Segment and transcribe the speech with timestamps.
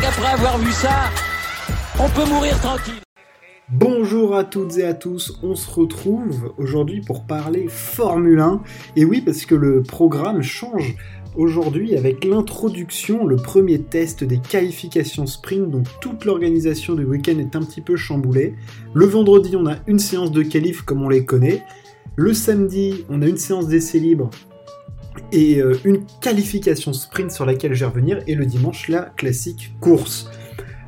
[0.00, 1.10] qu'après avoir vu ça,
[1.98, 2.94] on peut mourir tranquille.
[3.70, 8.62] Bonjour à toutes et à tous, on se retrouve aujourd'hui pour parler Formule 1.
[8.96, 10.96] Et oui, parce que le programme change
[11.34, 17.56] aujourd'hui avec l'introduction, le premier test des qualifications sprint, donc toute l'organisation du week-end est
[17.56, 18.54] un petit peu chamboulée.
[18.92, 21.62] Le vendredi, on a une séance de qualif comme on les connaît.
[22.16, 24.30] Le samedi, on a une séance d'essai libre
[25.32, 28.20] et euh, une qualification sprint sur laquelle je vais revenir.
[28.26, 30.30] Et le dimanche, la classique course.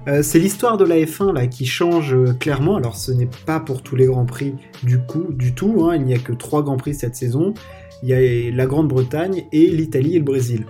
[0.09, 2.77] Euh, c'est l'histoire de la F1 là qui change euh, clairement.
[2.77, 5.85] Alors ce n'est pas pour tous les grands prix du coup, du tout.
[5.85, 5.97] Hein.
[5.97, 7.55] Il n'y a que trois grands prix cette saison.
[8.03, 10.67] Il y a la Grande-Bretagne et l'Italie et le Brésil.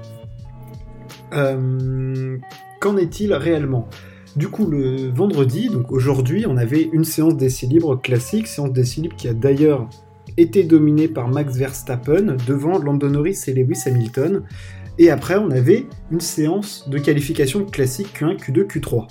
[1.33, 3.89] Qu'en est-il réellement?
[4.37, 9.01] Du coup, le vendredi, donc aujourd'hui, on avait une séance d'essai libre classique, séance d'essai
[9.01, 9.89] libre qui a d'ailleurs
[10.37, 14.43] été dominée par Max Verstappen devant Lando Norris et Lewis Hamilton.
[14.99, 19.07] Et après, on avait une séance de qualification classique Q1, Q2, Q3.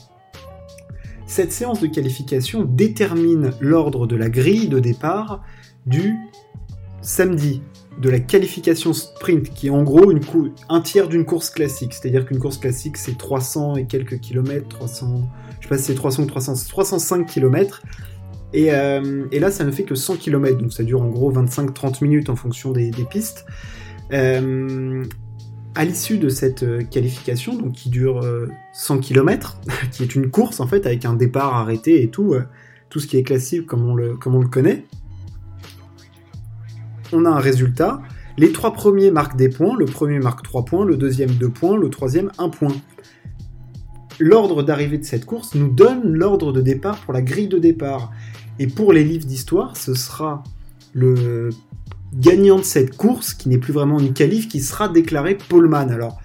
[1.28, 5.44] Cette séance de qualification détermine l'ordre de la grille de départ
[5.86, 6.16] du
[7.02, 7.62] samedi,
[8.00, 10.12] de la qualification sprint, qui est en gros
[10.70, 11.94] un tiers d'une course classique.
[11.94, 15.30] C'est-à-dire qu'une course classique, c'est 300 et quelques kilomètres, 300,
[15.60, 17.82] je sais pas si c'est 300 ou 300, 305 kilomètres.
[18.56, 21.30] Et, euh, et, là, ça ne fait que 100 km, donc ça dure en gros
[21.30, 23.46] 25-30 minutes en fonction des, pistes.
[24.14, 25.04] Euh,
[25.76, 28.26] à l'issue de cette euh, qualification, donc qui dure
[28.72, 29.60] 100 euh, km,
[29.92, 32.34] qui est une course en fait avec un départ arrêté et tout,
[32.90, 34.86] tout ce qui est classique comme on le, comme on le connaît,
[37.12, 38.02] on a un résultat.
[38.38, 41.78] Les trois premiers marquent des points, le premier marque 3 points, le deuxième 2 points,
[41.78, 42.76] le troisième 1 point.
[44.20, 48.12] L'ordre d'arrivée de cette course nous donne l'ordre de départ pour la grille de départ.
[48.60, 50.44] Et pour les livres d'histoire, ce sera
[50.94, 51.50] le
[52.14, 55.92] gagnant de cette course, qui n'est plus vraiment une qualif, qui sera déclaré poleman.
[55.92, 56.22] Alors,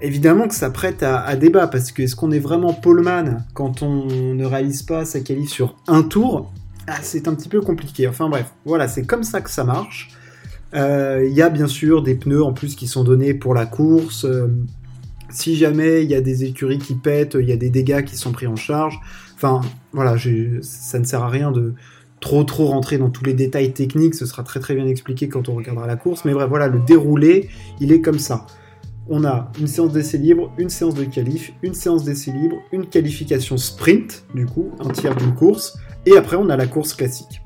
[0.00, 4.06] évidemment que ça prête à, débat, parce que est-ce qu'on est vraiment poleman quand on
[4.06, 6.52] ne réalise pas sa qualif sur un tour?
[6.86, 8.08] Ah, C'est un petit peu compliqué.
[8.08, 10.10] Enfin bref, voilà, c'est comme ça que ça marche.
[10.72, 13.66] Euh, il y a bien sûr des pneus en plus qui sont donnés pour la
[13.66, 14.24] course.
[14.24, 14.48] Euh,
[15.28, 18.16] si jamais il y a des écuries qui pètent, il y a des dégâts qui
[18.16, 18.98] sont pris en charge.
[19.42, 19.62] Enfin,
[19.94, 20.16] voilà,
[20.60, 21.72] ça ne sert à rien de,
[22.20, 25.48] trop trop rentrer dans tous les détails techniques, ce sera très très bien expliqué quand
[25.48, 27.48] on regardera la course, mais bref, voilà, le déroulé,
[27.80, 28.46] il est comme ça.
[29.08, 32.86] On a une séance d'essai libre, une séance de qualif, une séance d'essai libre, une
[32.86, 37.40] qualification sprint, du coup, un tiers d'une course, et après on a la course classique.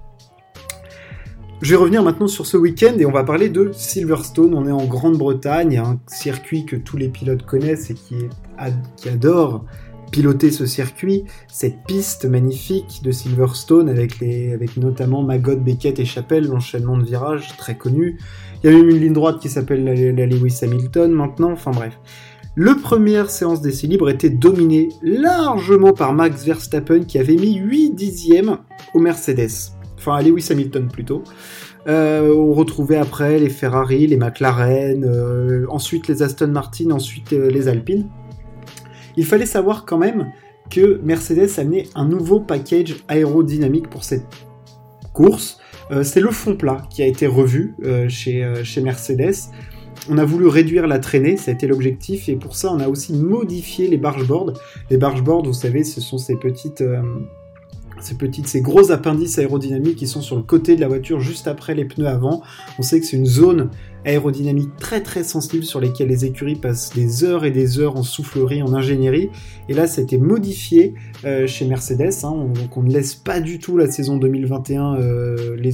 [1.63, 4.53] Je vais revenir maintenant sur ce week-end et on va parler de Silverstone.
[4.53, 8.17] On est en Grande-Bretagne, un circuit que tous les pilotes connaissent et qui,
[8.97, 9.65] qui adorent
[10.15, 16.05] piloter ce circuit, cette piste magnifique de Silverstone avec, les, avec notamment Magog, Beckett et
[16.05, 18.21] Chapelle, l'enchaînement de virages très connu.
[18.63, 21.99] Il y a même une ligne droite qui s'appelle la, Lewis Hamilton maintenant, enfin bref.
[22.55, 27.91] Le première séance d'essai libre était dominée largement par Max Verstappen qui avait mis 8
[27.91, 28.59] dixièmes
[28.95, 29.73] au Mercedes.
[29.99, 31.25] Enfin à Lewis Hamilton plutôt.
[31.89, 37.51] Euh, on retrouvait après les Ferrari, les McLaren, euh, ensuite les Aston Martin, ensuite euh,
[37.51, 38.07] les Alpines.
[39.17, 40.33] Il fallait savoir quand même
[40.71, 44.27] que Mercedes a amené un nouveau package aérodynamique pour cette
[45.13, 45.59] course.
[45.91, 49.35] Euh, c'est le fond plat qui a été revu euh, chez, euh, chez Mercedes.
[50.09, 52.89] On a voulu réduire la traînée, ça a été l'objectif, et pour ça on a
[52.89, 54.53] aussi modifié les bargeboards.
[54.91, 56.83] Les bargeboards, vous savez, ce sont ces petites
[58.05, 61.49] ces petites, ces gros appendices aérodynamiques qui sont sur le côté de la voiture juste
[61.49, 62.43] après les pneus avant.
[62.79, 63.71] On sait que c'est une zone
[64.05, 68.03] aérodynamique très très sensible sur lesquelles les écuries passent des heures et des heures en
[68.03, 69.31] soufflerie, en ingénierie.
[69.69, 70.95] Et là, ça a été modifié
[71.25, 72.25] euh, chez Mercedes.
[72.25, 72.49] Hein.
[72.55, 75.73] donc on ne laisse pas du tout la saison 2021 euh, les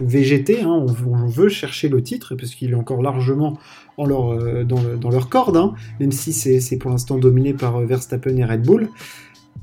[0.00, 0.62] végéter.
[0.62, 0.84] Hein.
[0.86, 3.58] On, veut chercher le titre parce qu'il est encore largement
[3.96, 5.74] en leur, euh, dans, leur corde, hein.
[6.00, 8.88] même si c'est pour l'instant dominé par Verstappen et Red Bull.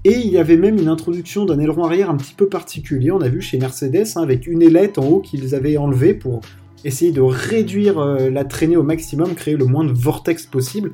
[0.06, 3.22] Et il y avait même une introduction d'un aileron arrière un petit peu particulier, on
[3.22, 6.42] a vu chez Mercedes, hein, avec une ailette en haut qu'ils avaient enlevée pour
[6.84, 10.92] essayer de réduire euh, la traînée au maximum, créer le moins de vortex possible.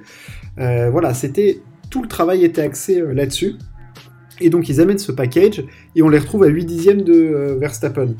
[0.60, 1.60] Euh, voilà, c'était
[1.90, 3.56] tout le travail était axé euh, là-dessus.
[4.40, 8.16] Et donc ils amènent ce package et on les retrouve à 8 dixièmes de Verstappen.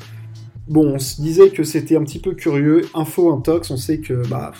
[0.68, 4.28] Bon, on se disait que c'était un petit peu curieux, info intox, on sait que
[4.28, 4.52] bah,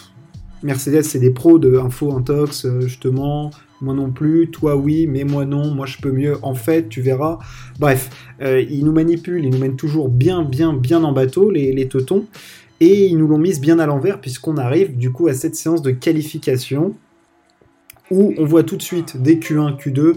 [0.62, 3.50] Mercedes c'est des pros de info intox, justement,
[3.82, 7.02] moi non plus, toi oui, mais moi non, moi je peux mieux, en fait, tu
[7.02, 7.38] verras.
[7.78, 8.08] Bref,
[8.40, 11.88] euh, ils nous manipulent, ils nous mènent toujours bien, bien, bien en bateau, les, les
[11.88, 12.26] teutons,
[12.80, 15.82] et ils nous l'ont mise bien à l'envers, puisqu'on arrive du coup à cette séance
[15.82, 16.94] de qualification,
[18.10, 20.16] où on voit tout de suite des Q1, Q2,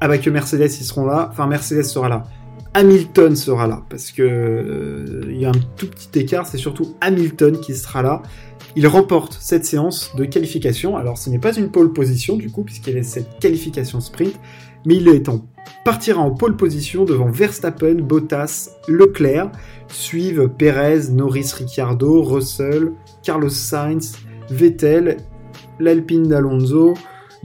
[0.00, 2.24] ah bah que Mercedes ils seront là, enfin Mercedes sera là.
[2.72, 6.94] Hamilton sera là, parce que euh, il y a un tout petit écart, c'est surtout
[7.00, 8.22] Hamilton qui sera là,
[8.76, 10.96] il remporte cette séance de qualification.
[10.96, 14.34] Alors ce n'est pas une pole position du coup, puisqu'il est cette qualification sprint,
[14.86, 15.44] mais il est en
[15.84, 19.50] partira en pole position devant Verstappen, Bottas, Leclerc,
[19.88, 24.16] suivent Perez, Norris, Ricciardo, Russell, Carlos Sainz,
[24.50, 25.18] Vettel,
[25.78, 26.94] l'Alpine d'Alonso,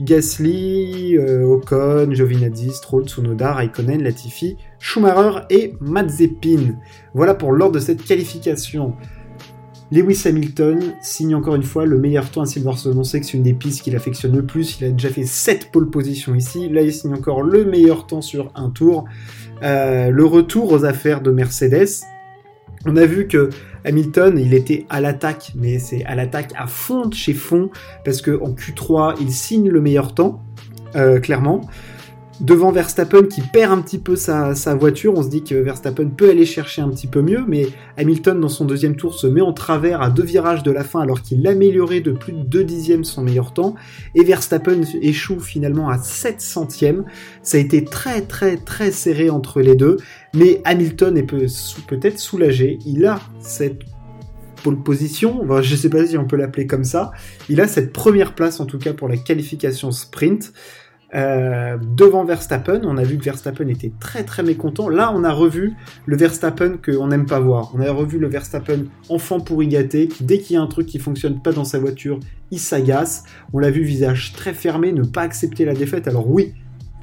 [0.00, 6.74] Gasly, euh, Ocon, Giovinazzi, Stroll, Tsunoda, Raikkonen, Latifi, Schumacher et Mazepin.
[7.14, 8.94] Voilà pour l'ordre de cette qualification.
[9.92, 12.98] Lewis Hamilton signe encore une fois le meilleur temps à Silverstone.
[12.98, 14.80] On sait que c'est une des pistes qu'il affectionne le plus.
[14.80, 16.68] Il a déjà fait 7 pole positions ici.
[16.68, 19.04] Là, il signe encore le meilleur temps sur un tour.
[19.62, 22.04] Euh, le retour aux affaires de Mercedes.
[22.84, 23.50] On a vu que
[23.84, 27.70] Hamilton, il était à l'attaque, mais c'est à l'attaque à fond chez fond,
[28.04, 30.42] parce qu'en Q3, il signe le meilleur temps,
[30.94, 31.62] euh, clairement
[32.40, 35.14] devant Verstappen qui perd un petit peu sa, voiture.
[35.16, 37.66] On se dit que Verstappen peut aller chercher un petit peu mieux, mais
[37.96, 41.00] Hamilton dans son deuxième tour se met en travers à deux virages de la fin
[41.00, 43.74] alors qu'il amélioré de plus de 2 dixièmes son meilleur temps.
[44.14, 47.04] Et Verstappen échoue finalement à 7 centièmes.
[47.42, 49.96] Ça a été très très très serré entre les deux,
[50.34, 51.26] mais Hamilton est
[51.86, 52.78] peut-être soulagé.
[52.84, 53.82] Il a cette
[54.62, 57.12] pole position, je ne sais pas si on peut l'appeler comme ça.
[57.48, 60.52] Il a cette première place en tout cas pour la qualification sprint.
[61.16, 64.90] Euh, devant Verstappen, on a vu que Verstappen était très très mécontent.
[64.90, 65.74] Là, on a revu
[66.04, 67.72] le Verstappen qu'on n'aime pas voir.
[67.74, 70.86] On a revu le Verstappen enfant pourri gâté, qui dès qu'il y a un truc
[70.86, 72.20] qui fonctionne pas dans sa voiture,
[72.50, 73.24] il s'agace.
[73.54, 76.06] On l'a vu visage très fermé, ne pas accepter la défaite.
[76.06, 76.52] Alors oui,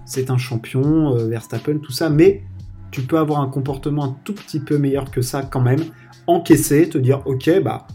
[0.06, 2.44] c'est un champion, euh, Verstappen, tout ça, mais
[2.92, 5.82] tu peux avoir un comportement un tout petit peu meilleur que ça quand même.
[6.28, 7.88] Encaisser, te dire ok, bah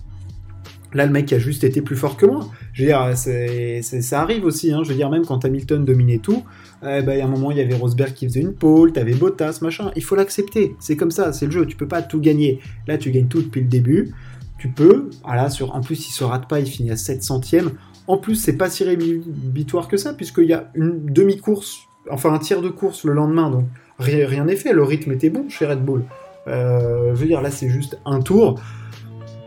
[0.95, 2.49] Là, le mec a juste été plus fort que moi.
[2.79, 4.73] Je veux dire, ça arrive aussi.
[4.73, 4.83] Hein.
[4.85, 6.45] Je veux dire, même quand Hamilton dominait tout,
[6.83, 8.93] eh ben, il y a un moment, il y avait Rosberg qui faisait une pole,
[8.93, 9.91] t'avais Bottas, machin.
[9.97, 10.77] Il faut l'accepter.
[10.79, 11.67] C'est comme ça, c'est le jeu.
[11.67, 12.61] Tu peux pas tout gagner.
[12.87, 14.15] Là, tu gagnes tout depuis le début.
[14.59, 15.11] Tu peux.
[15.25, 17.73] Voilà, sur, en plus, il se rate pas, il finit à 7 centièmes.
[18.07, 21.81] En plus, c'est pas si rédhibitoire que ça, puisqu'il y a une demi-course,
[22.13, 23.51] enfin un tiers de course le lendemain.
[23.51, 23.65] Donc,
[23.99, 24.73] rien n'est fait.
[24.73, 26.05] Le rythme était bon chez Red Bull.
[26.47, 28.61] Euh, je veux dire, là, c'est juste un tour.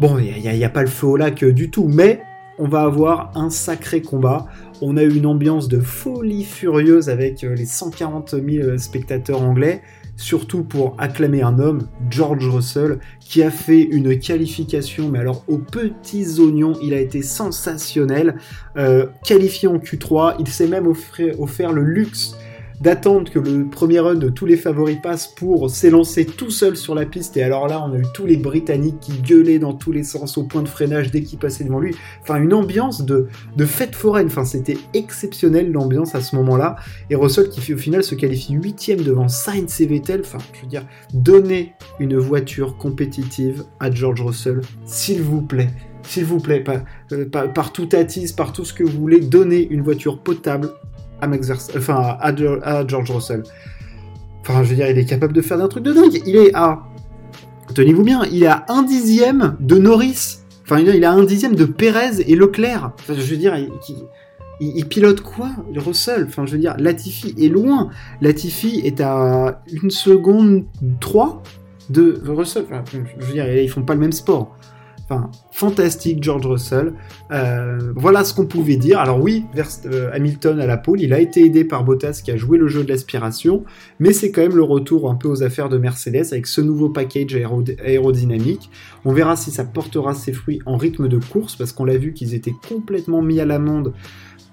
[0.02, 2.22] Bon, il n'y a, pas le feu au lac du tout, mais
[2.62, 4.46] on va avoir un sacré combat.
[4.82, 9.82] On a eu une ambiance de folie furieuse avec euh, les 140 000 spectateurs anglais,
[10.16, 15.58] surtout pour acclamer un homme, George Russell, qui a fait une qualification, mais alors aux
[15.58, 18.36] petits oignons, il a été sensationnel.
[18.78, 22.36] Euh, qualifié en Q3, il s'est même offert le luxe
[22.82, 26.96] d'attendre que le premier run de tous les favoris passe pour s'élancer tout seul sur
[26.96, 27.38] la piste.
[27.38, 30.38] Et alors là, on a eu tous les Britanniques qui gueulaient dans tous les sens
[30.38, 31.96] au point de freinage dès qu'ils passaient devant lui.
[32.22, 34.28] Enfin, une ambiance de, de fête foraine.
[34.28, 36.78] Enfin, c'était exceptionnel l'ambiance à ce moment-là.
[37.10, 40.22] Et Russell qui au final se qualifie huitième devant Sainz et Vettel.
[40.22, 45.70] Enfin, je veux dire, donnez une voiture compétitive à George Russell, s'il vous plaît
[46.04, 46.82] s'il vous plaît, par,
[47.12, 50.72] euh, par, par, tout attise, par tout ce que vous voulez, donnez une voiture potable
[51.22, 51.28] à
[51.78, 53.44] enfin à, George Russell.
[54.42, 56.22] Enfin, je veux dire, il est capable de faire un truc de dingue.
[56.26, 56.80] Il est à,
[57.74, 60.40] tenez-vous bien, il est à un dixième de Norris.
[60.64, 62.92] Enfin, il a un dixième de Perez et Leclerc.
[63.00, 63.56] Enfin, je veux dire,
[64.60, 66.26] il, pilote quoi, Russell?
[66.28, 67.90] Enfin, je veux dire, Latifi est loin.
[68.22, 70.66] Latifi est à une seconde
[71.02, 71.44] 3
[71.90, 72.66] de Russell.
[72.72, 72.84] Enfin,
[73.20, 74.56] je veux dire, ils font pas le même sport
[75.52, 76.94] fantastique George Russell.
[77.32, 79.00] Euh, voilà ce qu'on pouvait dire.
[79.00, 79.46] Alors oui,
[79.86, 82.68] euh, Hamilton à la pole, il a été aidé par Bottas qui a joué le
[82.68, 83.64] jeu de l'aspiration,
[84.00, 86.90] mais c'est quand même le retour un peu aux affaires de Mercedes avec ce nouveau
[86.90, 87.36] package
[87.84, 88.70] aérodynamique.
[89.06, 92.14] On verra si ça portera ses fruits en rythme de course, parce qu'on l'a vu
[92.14, 93.94] qu'ils étaient complètement mis à l'amende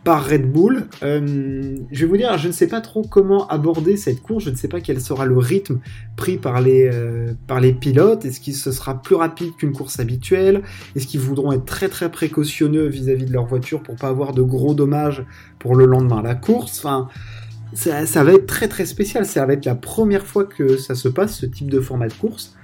[0.08, 0.86] par Red Bull.
[1.02, 4.48] Euh, je vais vous dire, je ne sais pas trop comment aborder cette course, je
[4.48, 5.80] ne sais pas quel sera le rythme
[6.16, 8.24] pris par les, euh, par les pilotes.
[8.24, 10.62] Est-ce qu'il ce sera plus rapide qu'une course habituelle?
[10.96, 14.40] Est-ce qu'ils voudront être très très précautionneux vis-à-vis de leur voiture pour pas avoir de
[14.40, 15.26] gros dommages
[15.58, 16.22] pour le lendemain?
[16.22, 17.08] La course Enfin,
[17.74, 19.26] ça, ça va être très très spécial.
[19.26, 22.14] Ça va être la première fois que ça se passe, ce type de format de
[22.14, 22.56] course.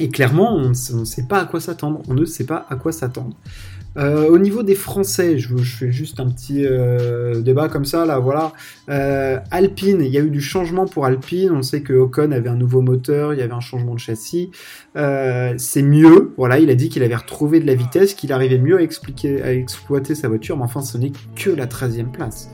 [0.00, 2.02] Et clairement, on ne sait pas à quoi s'attendre.
[2.08, 3.36] On ne sait pas à quoi s'attendre.
[3.96, 8.18] Euh, au niveau des Français, je, fais juste un petit euh, débat comme ça, là,
[8.18, 8.52] voilà.
[8.88, 11.50] Euh, Alpine, il y a eu du changement pour Alpine.
[11.52, 14.50] On sait que Ocon avait un nouveau moteur, il y avait un changement de châssis.
[14.94, 16.58] c'est mieux, voilà.
[16.58, 19.52] Il a dit qu'il avait retrouvé de la vitesse, qu'il arrivait mieux à, expliquer, à
[19.52, 22.50] exploiter sa voiture, mais enfin, ce n'est que la 13e place.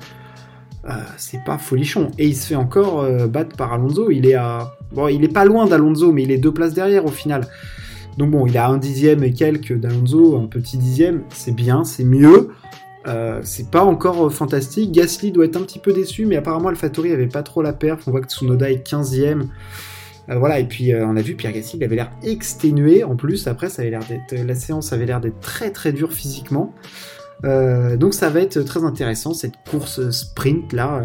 [1.19, 2.11] c'est pas folichon.
[2.19, 4.11] Et il se fait encore battre par Alonso.
[4.11, 4.73] Il est à.
[4.93, 7.47] Bon, il est pas loin d'Alonso, mais il est deux places derrière au final.
[8.17, 12.05] Donc bon, il a un dixième et quelques d'Alonso, un petit dixième, c'est bien, c'est
[12.05, 12.51] mieux.
[13.07, 14.91] Euh, c'est pas encore fantastique.
[14.91, 18.09] Gasly doit être un petit peu déçu, mais apparemment AlphaTauri avait pas trop la perf.
[18.09, 19.47] On voit que Tsunoda est 15ème.
[20.29, 23.17] Euh, voilà, et puis euh, on a vu Pierre Gasly, il avait l'air exténué en
[23.17, 23.47] plus.
[23.47, 26.75] Après, ça l'air d'être, la séance avait l'air d'être très très dure physiquement.
[27.45, 31.05] Euh, donc ça va être très intéressant cette course sprint là.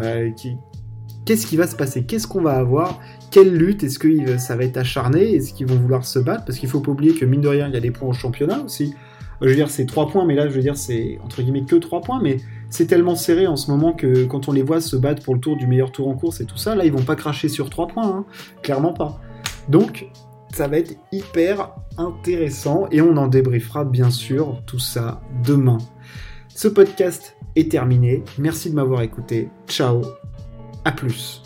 [1.24, 2.04] Qu'est-ce qui va se passer?
[2.04, 3.00] Qu'est-ce qu'on va avoir?
[3.32, 6.44] Quelle lutte Est-ce que ça va être acharné Est-ce qu'ils vont vouloir se battre?
[6.44, 8.12] Parce qu'il faut pas oublier que mine de rien, il y a des points au
[8.12, 8.94] championnat aussi.
[9.40, 11.76] Je veux dire, c'est 3 points, mais là, je veux dire, c'est entre guillemets que
[11.76, 12.36] 3 points, mais
[12.68, 15.40] c'est tellement serré en ce moment que quand on les voit se battre pour le
[15.40, 17.70] tour du meilleur tour en course et tout ça, là, ils vont pas cracher sur
[17.70, 18.24] 3 points, hein.
[18.62, 19.18] clairement pas.
[19.70, 20.06] Donc,
[20.52, 25.78] ça va être hyper intéressant et on en débriefera bien sûr tout ça demain.
[26.50, 28.22] Ce podcast est terminé.
[28.38, 29.48] Merci de m'avoir écouté.
[29.66, 30.02] Ciao.
[30.84, 31.41] À plus.